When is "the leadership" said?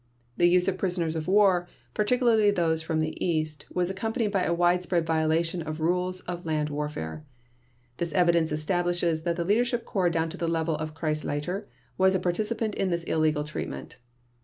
9.35-9.85